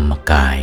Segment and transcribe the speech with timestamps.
[0.00, 0.60] รมกาย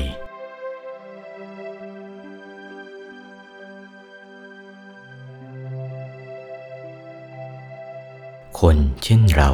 [8.60, 9.52] คนเช่นเรา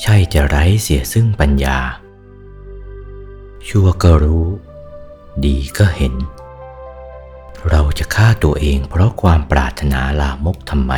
[0.00, 1.78] ใช่จะไร้เสียซึ่งปัญญา
[3.68, 4.46] ชั่วก็รู้
[5.44, 6.14] ดีก็เห็น
[7.70, 10.92] เราจะฆ่าตัวเองเพราะความปรารถนาลามกทำไม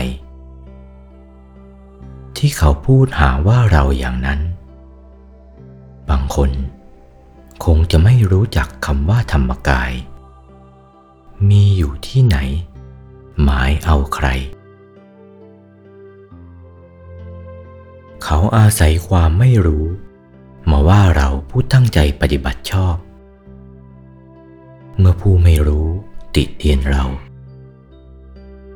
[2.36, 4.40] ที่เขาพูดหาว่าเราอย่างนั้น
[6.10, 6.50] บางคน
[7.64, 9.92] คงจะไม่รู้จักคำว่าธรรมกาย
[11.48, 12.38] มีอยู่ที่ไหน
[13.42, 14.26] หมายเอาใคร
[18.24, 19.86] เขาอาศัยความไม่รู้
[20.70, 22.96] มาว่าเราผู้ตั้งใจปฏิบัติชอบ
[24.98, 25.88] เมื่อผู้ไม่รู้
[26.34, 27.04] ติเตียนเรา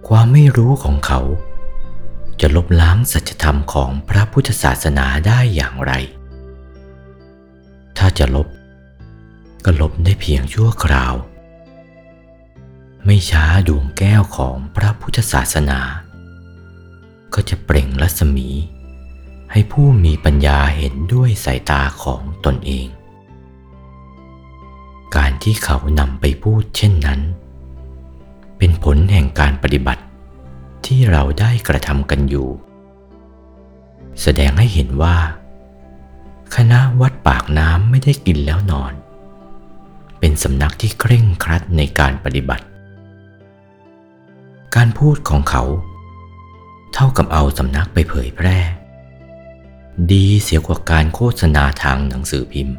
[0.09, 1.21] ความไม่รู้ของเขา
[2.41, 5.93] จะลบล้างสัจธรรมของพระพุทธศาสนาได้อย่างไร
[7.98, 8.48] ถ้าจะลบ
[9.69, 11.14] ก็ลบได้เพียงชั่วคราว
[13.05, 15.81] ไม่ช้าดวงแก้วของพระพุทธศาสนา
[17.34, 18.48] ก็จะเปล่งรัศมี
[19.53, 22.89] ให้ผู้มีปัญญาเห็นด้วยสายตาของตนเอง
[25.17, 27.20] การที่เขานำไปพูดเช่นนั้น
[28.59, 30.03] เป็นผลแห่งการปฏิบัติ
[30.87, 32.48] ที่เราได้กระทำกันอยู่
[34.22, 35.17] แสดงให้เห็นว่า
[36.55, 38.94] คณะวัดปากน้ำไม่ได้กินแล้วนอน
[40.19, 42.64] เป็นสำนักที่เคร่งครัดในการปฏิบัติ
[44.75, 45.62] การพูดของเขา
[46.95, 48.59] เท่ากับเอาสำนักไปเผยแพร่
[50.12, 52.77] ดีเสียกว่าการโฆษณาทางหนังสือพิมพ์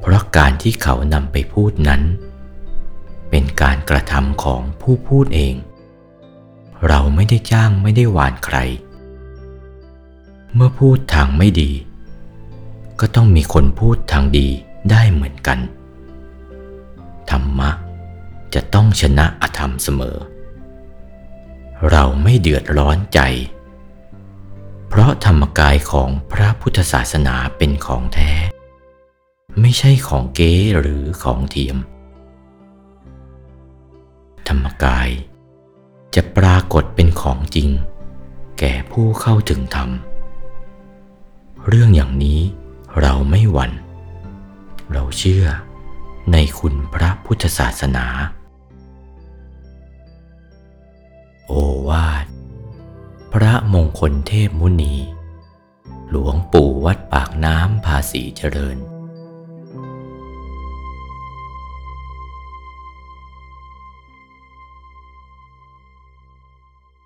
[0.00, 2.02] เพราะการที่เขานำไปพูดนั้น
[3.30, 5.54] เป็นการกระทำของผู้พูดเอง
[6.88, 8.56] เราไม่ได้จ้างไม่ได้หวานใคร
[10.54, 11.70] เมื่อพูดทางไม่ดี
[13.00, 14.48] ก็ต้องมีคนพูดทางดี
[14.90, 15.58] ได้เหมือนกัน
[17.30, 17.70] ธรรมะ
[18.54, 20.18] จะต้องชนะอธรรมเสมอ
[21.90, 23.20] เราไม่เดือดร้อนใจ
[24.88, 28.32] เพราะธรรมกายของพระพุทธศาสนาเป็นของแท้
[29.60, 31.76] ไม่ใช่ของเก๊หรือของเทียม
[34.48, 35.08] ธรรมกาย
[36.14, 37.70] จะปรากฏเป็นของจริง
[38.58, 39.90] แก่ผู้เข้าถึงธรรม
[41.68, 42.40] เรื่องอย่างนี้
[43.00, 43.72] เราไม่หวั่น
[44.92, 45.46] เราเชื่อ
[46.32, 48.06] ในคุณพระพุทธศาสนา
[51.46, 51.52] โอ
[51.88, 52.26] วาท
[53.32, 54.96] พระมงคลเทพมุนี
[56.10, 58.76] หลวงปู่วัดปากน้ำภาษีเจริญ